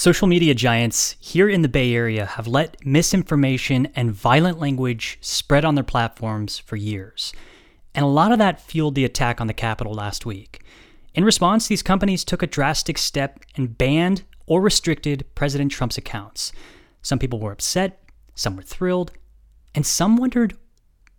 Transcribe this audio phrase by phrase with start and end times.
[0.00, 5.62] Social media giants here in the Bay Area have let misinformation and violent language spread
[5.62, 7.34] on their platforms for years.
[7.94, 10.64] And a lot of that fueled the attack on the Capitol last week.
[11.14, 16.50] In response, these companies took a drastic step and banned or restricted President Trump's accounts.
[17.02, 18.02] Some people were upset,
[18.34, 19.12] some were thrilled,
[19.74, 20.56] and some wondered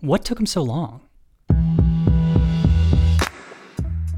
[0.00, 1.02] what took him so long.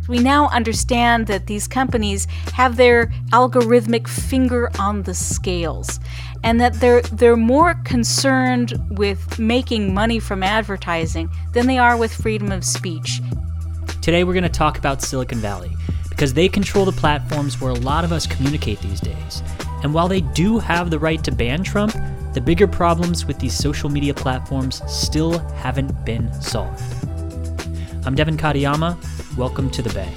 [0.09, 6.01] We now understand that these companies have their algorithmic finger on the scales
[6.43, 12.13] and that they're they're more concerned with making money from advertising than they are with
[12.13, 13.21] freedom of speech.
[14.01, 15.71] Today we're going to talk about Silicon Valley
[16.09, 19.43] because they control the platforms where a lot of us communicate these days.
[19.83, 21.95] And while they do have the right to ban Trump,
[22.33, 26.83] the bigger problems with these social media platforms still haven't been solved.
[28.05, 28.97] I'm Devin Katayama.
[29.39, 30.13] Welcome to the Bay.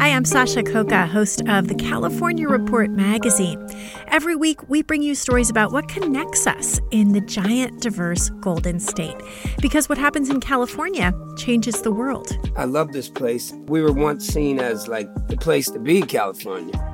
[0.00, 3.68] Hi, I'm Sasha Khokha, host of the California Report magazine.
[4.08, 8.80] Every week, we bring you stories about what connects us in the giant, diverse Golden
[8.80, 9.16] State.
[9.60, 12.38] Because what happens in California changes the world.
[12.56, 13.52] I love this place.
[13.66, 16.93] We were once seen as like the place to be, California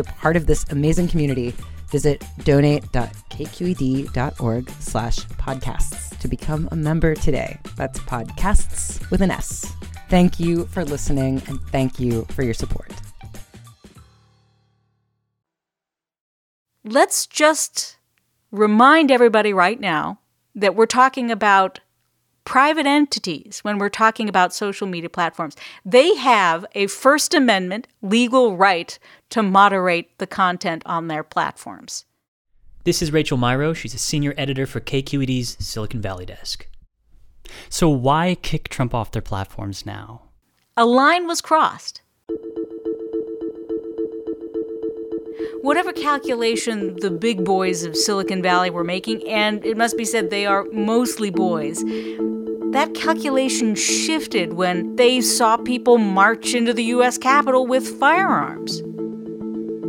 [0.01, 1.55] a part of this amazing community,
[1.89, 7.57] visit donate.kqed.org slash podcasts to become a member today.
[7.75, 9.73] That's podcasts with an S.
[10.09, 12.91] Thank you for listening and thank you for your support.
[16.83, 17.97] Let's just
[18.51, 20.19] remind everybody right now
[20.55, 21.79] that we're talking about
[22.45, 25.55] private entities when we're talking about social media platforms.
[25.85, 28.97] They have a First Amendment legal right
[29.29, 32.05] to moderate the content on their platforms.
[32.83, 33.75] This is Rachael Myrow.
[33.75, 36.67] She's a senior editor for KQED's Silicon Valley desk.
[37.69, 40.23] So, why kick Trump off their platforms now?
[40.77, 42.01] A line was crossed.
[45.61, 50.29] Whatever calculation the big boys of Silicon Valley were making, and it must be said
[50.29, 51.83] they are mostly boys,
[52.71, 57.17] that calculation shifted when they saw people march into the U.S.
[57.17, 58.81] Capitol with firearms.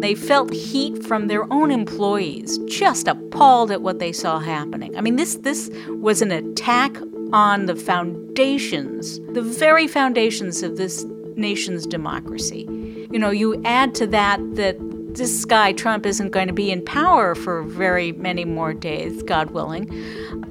[0.01, 4.97] They felt heat from their own employees, just appalled at what they saw happening.
[4.97, 6.97] I mean, this, this was an attack
[7.33, 11.07] on the foundations, the very foundations of this
[11.37, 12.67] nation's democracy.
[13.13, 14.77] You know, you add to that that
[15.15, 19.51] this guy, Trump, isn't going to be in power for very many more days, God
[19.51, 19.91] willing.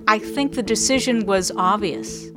[0.08, 2.30] I think the decision was obvious.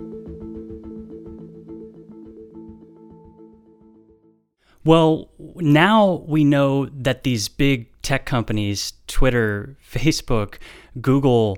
[4.84, 10.58] Well, now we know that these big tech companies, Twitter, Facebook,
[11.00, 11.56] Google,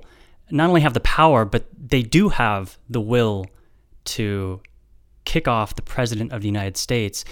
[0.49, 3.45] not only have the power, but they do have the will
[4.05, 4.61] to
[5.25, 7.25] kick off the president of the United States.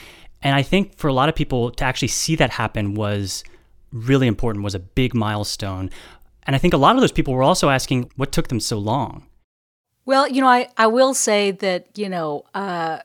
[0.46, 3.44] And I think for a lot of people to actually see that happen was
[3.92, 5.90] really important, was a big milestone.
[6.44, 8.78] And I think a lot of those people were also asking what took them so
[8.78, 9.26] long.
[10.06, 13.00] Well, you know, I, I will say that, you know, uh,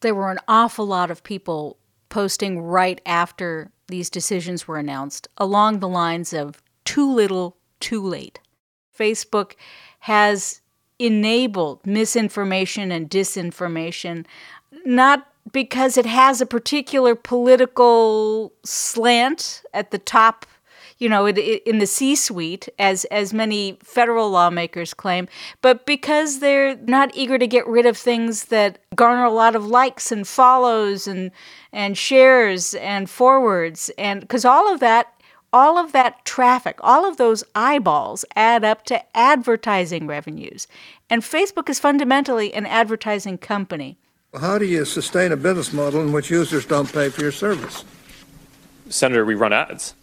[0.00, 1.76] there were an awful lot of people
[2.08, 8.40] posting right after these decisions were announced along the lines of too little, too late.
[8.98, 9.52] Facebook
[9.98, 10.62] has
[10.98, 14.24] enabled misinformation and disinformation,
[14.86, 20.46] not because it has a particular political slant at the top
[20.98, 25.28] you know, in the C-suite, as as many federal lawmakers claim,
[25.62, 29.64] but because they're not eager to get rid of things that garner a lot of
[29.64, 31.30] likes and follows and
[31.72, 35.14] and shares and forwards, and because all of that
[35.52, 40.66] all of that traffic, all of those eyeballs add up to advertising revenues.
[41.08, 43.98] And Facebook is fundamentally an advertising company.
[44.36, 47.84] How do you sustain a business model in which users don't pay for your service?
[48.90, 49.94] Senator, we run ads.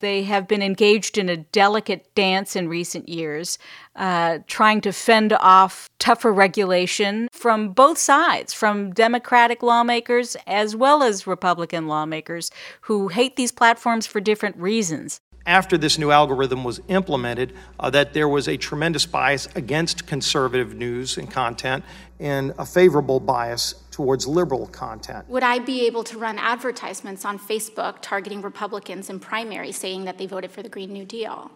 [0.00, 3.56] They have been engaged in a delicate dance in recent years,
[3.96, 11.02] uh, trying to fend off tougher regulation from both sides, from Democratic lawmakers as well
[11.02, 12.50] as Republican lawmakers
[12.82, 18.12] who hate these platforms for different reasons after this new algorithm was implemented uh, that
[18.12, 21.84] there was a tremendous bias against conservative news and content
[22.22, 25.28] and a favorable bias towards liberal content.
[25.28, 30.18] Would I be able to run advertisements on Facebook targeting Republicans in primary saying that
[30.18, 31.50] they voted for the Green New Deal?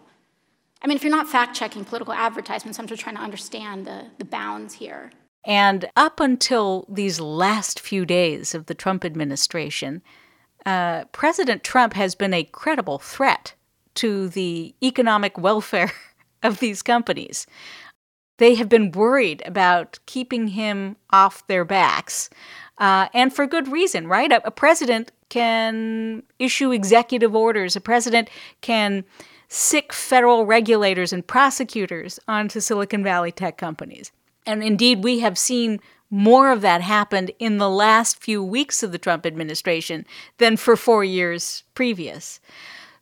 [0.81, 4.07] I mean, if you're not fact checking political advertisements, I'm just trying to understand the,
[4.17, 5.11] the bounds here.
[5.45, 10.01] And up until these last few days of the Trump administration,
[10.65, 13.53] uh, President Trump has been a credible threat
[13.95, 15.93] to the economic welfare
[16.43, 17.47] of these companies.
[18.37, 22.29] They have been worried about keeping him off their backs,
[22.77, 24.31] uh, and for good reason, right?
[24.31, 28.29] A, a president can issue executive orders, a president
[28.61, 29.03] can
[29.49, 34.11] sic federal regulators and prosecutors onto Silicon Valley tech companies.
[34.45, 35.79] And indeed, we have seen
[36.09, 40.05] more of that happened in the last few weeks of the Trump administration
[40.37, 42.39] than for four years previous.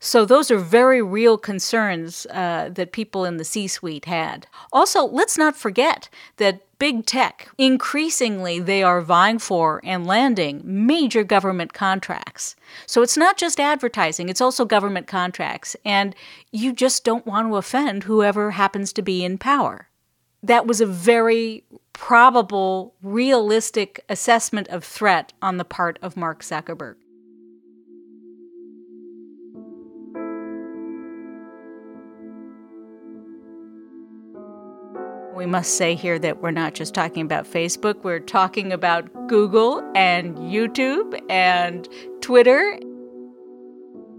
[0.06, 4.46] So, those are very real concerns uh, that people in the C suite had.
[4.72, 11.24] Also, let's not forget that big tech, increasingly, they are vying for and landing major
[11.24, 12.54] government contracts.
[12.86, 15.74] So, it's not just advertising, it's also government contracts.
[15.84, 16.14] And
[16.52, 19.88] you just don't want to offend whoever happens to be in power.
[20.40, 26.94] That was a very probable, realistic assessment of threat on the part of Mark Zuckerberg.
[35.46, 39.88] We must say here that we're not just talking about Facebook, we're talking about Google
[39.94, 41.88] and YouTube and
[42.20, 42.80] Twitter.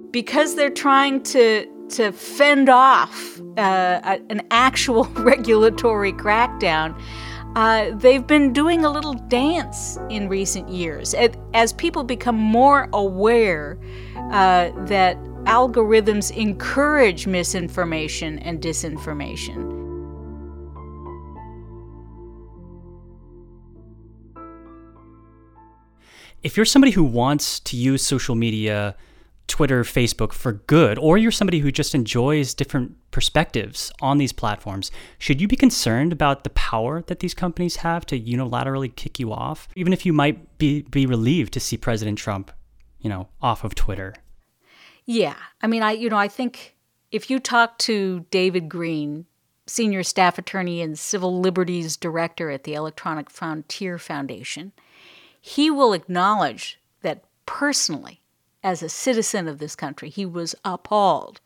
[0.09, 6.97] Because they're trying to, to fend off uh, an actual regulatory crackdown,
[7.57, 11.13] uh, they've been doing a little dance in recent years
[11.53, 13.77] as people become more aware
[14.31, 19.76] uh, that algorithms encourage misinformation and disinformation.
[26.43, 28.95] If you're somebody who wants to use social media,
[29.47, 34.91] Twitter, Facebook for good, or you're somebody who just enjoys different perspectives on these platforms,
[35.17, 39.31] should you be concerned about the power that these companies have to unilaterally kick you
[39.31, 42.51] off, even if you might be, be relieved to see President Trump,
[42.99, 44.13] you know, off of Twitter?
[45.05, 45.35] Yeah.
[45.61, 46.75] I mean, I, you know, I think
[47.11, 49.25] if you talk to David Greene,
[49.65, 54.73] senior staff attorney and civil liberties director at the Electronic Frontier Foundation,
[55.41, 58.21] he will acknowledge that personally,
[58.63, 61.39] as a citizen of this country, he was appalled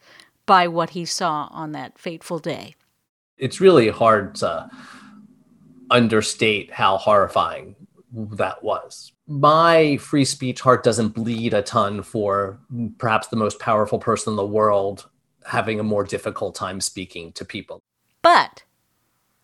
[0.45, 2.75] by what he saw on that fateful day.
[3.37, 4.69] It's really hard to
[5.89, 7.75] understate how horrifying
[8.13, 9.13] that was.
[9.27, 12.59] My free speech heart doesn't bleed a ton for
[12.97, 15.07] perhaps the most powerful person in the world
[15.45, 17.81] having a more difficult time speaking to people.
[18.21, 18.63] But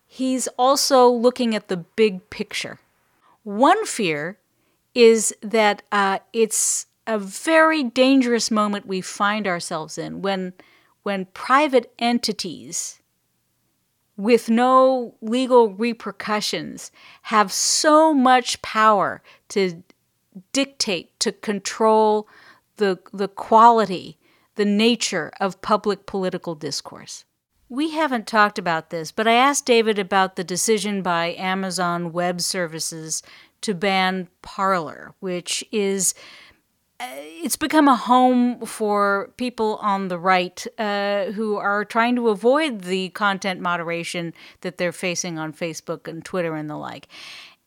[0.06, 2.78] he's also looking at the big picture.
[3.48, 4.38] One fear
[4.94, 10.52] is that uh, it's a very dangerous moment we find ourselves in when
[11.02, 13.00] when private entities
[14.18, 19.82] with no legal repercussions have so much power to
[20.52, 22.28] dictate to control
[22.76, 24.18] the the quality
[24.56, 27.24] the nature of public political discourse
[27.68, 32.40] we haven't talked about this, but I asked David about the decision by Amazon Web
[32.40, 33.22] Services
[33.60, 36.14] to ban Parler, which is
[37.00, 42.28] uh, it's become a home for people on the right uh, who are trying to
[42.28, 47.06] avoid the content moderation that they're facing on Facebook and Twitter and the like.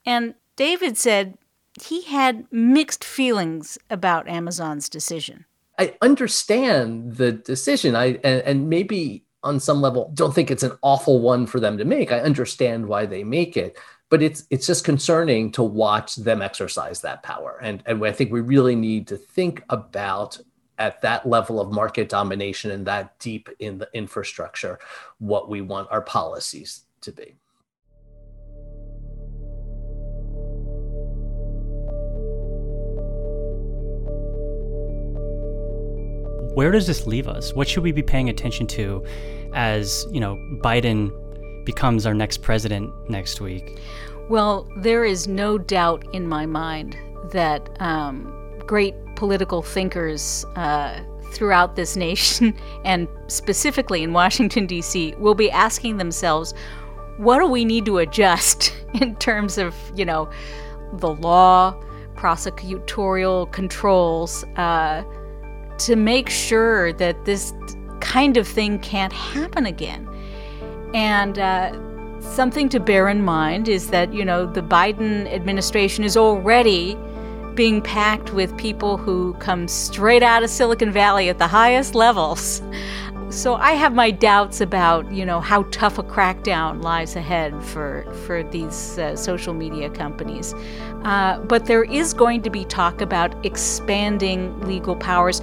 [0.05, 1.38] And David said
[1.81, 5.46] he had mixed feelings about Amazon's decision.
[5.77, 7.96] I understand the decision.
[7.96, 11.77] I and, and maybe on some level don't think it's an awful one for them
[11.77, 12.12] to make.
[12.12, 13.77] I understand why they make it,
[14.10, 17.60] but it's it's just concerning to watch them exercise that power.
[17.62, 20.39] And and I think we really need to think about
[20.77, 24.79] at that level of market domination and that deep in the infrastructure
[25.19, 27.36] what we want our policies to be.
[36.62, 37.56] Where does this leave us?
[37.56, 39.03] What should we be paying attention to
[39.51, 41.12] as, you know, Biden
[41.65, 43.80] becomes our next president next week?
[44.30, 46.96] Well, there is no doubt in my mind
[47.32, 48.32] that um,
[48.68, 51.00] great political thinkers uh,
[51.32, 56.53] throughout this nation, and specifically in Washington, D.C., will be asking themselves,
[57.18, 60.30] what do we need to adjust in terms of, you know,
[60.94, 61.75] the law,
[62.13, 65.03] prosecutorial controls, uh,
[65.86, 67.54] to make sure that this
[68.00, 70.08] kind of thing can't happen again.
[70.94, 76.18] And uh, something to bear in mind is that, you know, the Biden administration is
[76.18, 76.98] already
[77.56, 82.62] being packed with people who come straight out of Silicon Valley at the highest levels.
[83.30, 88.06] So I have my doubts about, you know, how tough a crackdown lies ahead for
[88.26, 90.54] for these uh, social media companies.
[91.04, 95.42] Uh, but there is going to be talk about expanding legal powers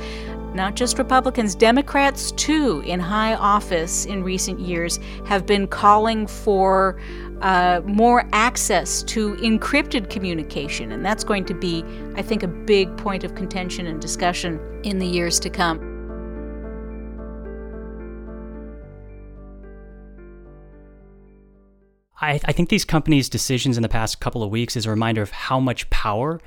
[0.58, 7.00] not just Republicans, Democrats too, in high office in recent years, have been calling for
[7.42, 10.90] uh, more access to encrypted communication.
[10.90, 11.84] And that's going to be,
[12.16, 15.78] I think, a big point of contention and discussion in the years to come.
[22.20, 25.22] I, I think these companies' decisions in the past couple of weeks is a reminder
[25.22, 26.40] of how much power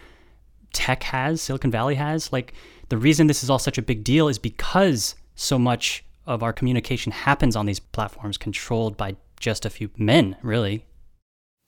[0.73, 2.31] tech has, Silicon Valley has.
[2.31, 2.53] Like,
[2.89, 6.53] the reason this is all such a big deal is because so much of our
[6.53, 10.85] communication happens on these platforms controlled by just a few men, really.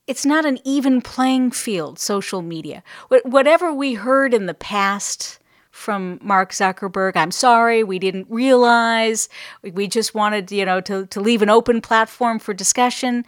[0.05, 2.83] It's not an even playing field, social media.
[3.24, 5.39] Whatever we heard in the past
[5.72, 9.29] from Mark Zuckerberg, I'm sorry, we didn't realize,
[9.63, 13.25] we just wanted, you know, to, to leave an open platform for discussion.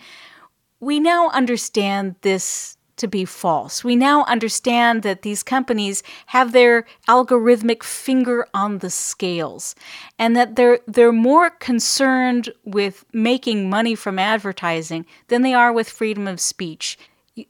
[0.80, 3.84] We now understand this to be false.
[3.84, 9.76] We now understand that these companies have their algorithmic finger on the scales
[10.18, 15.90] and that they're they're more concerned with making money from advertising than they are with
[15.90, 16.98] freedom of speech.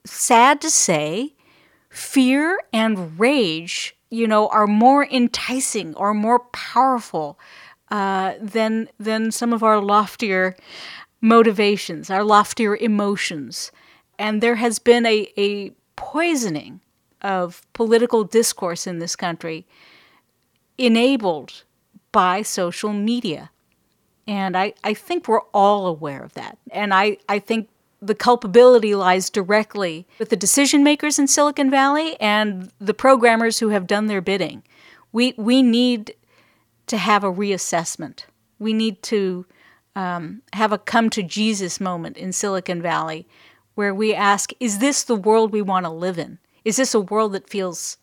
[0.03, 1.33] Sad to say,
[1.89, 7.39] fear and rage, you know, are more enticing or more powerful
[7.91, 10.55] uh, than than some of our loftier
[11.21, 13.71] motivations, our loftier emotions.
[14.17, 16.81] And there has been a, a poisoning
[17.21, 19.65] of political discourse in this country
[20.77, 21.63] enabled
[22.11, 23.49] by social media.
[24.27, 26.57] And I, I think we're all aware of that.
[26.71, 27.69] And I, I think
[28.01, 33.69] the culpability lies directly with the decision makers in Silicon Valley and the programmers who
[33.69, 34.63] have done their bidding.
[35.11, 36.13] We, we need
[36.87, 38.25] to have a reassessment.
[38.59, 39.45] We need to
[39.95, 43.27] um, have a come to Jesus moment in Silicon Valley
[43.75, 46.39] where we ask, is this the world we want to live in?
[46.63, 47.97] Is this a world that feels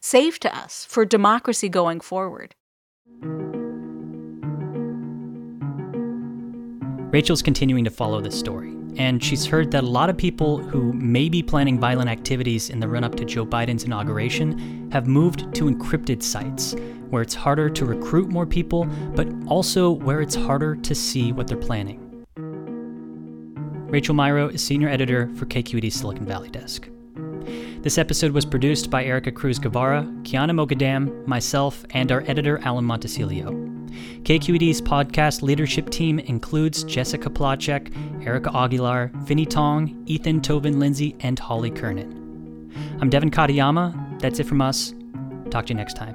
[0.00, 2.54] safe to us for democracy going forward?
[7.10, 10.92] Rachael's continuing to follow this story, and she's heard that a lot of people who
[10.94, 15.54] may be planning violent activities in the run up to Joe Biden's inauguration have moved
[15.54, 16.74] to encrypted sites,
[17.10, 21.48] where it's harder to recruit more people, but also where it's harder to see what
[21.48, 22.07] they're planning.
[23.88, 26.86] Rachael Myrow is senior editor for KQED's Silicon Valley Desk.
[27.80, 32.84] This episode was produced by Erica Cruz Guevara, Kiana Mogadam, myself, and our editor, Alan
[32.84, 33.50] Montecillo.
[34.24, 41.70] KQED's podcast leadership team includes Jessica Placzek, Erica Aguilar, Vinnee Tong, Ethan Toven-Lindsey, and Holly
[41.70, 42.70] Kernan.
[43.00, 44.20] I'm Devin Katayama.
[44.20, 44.92] That's it from us.
[45.48, 46.14] Talk to you next time.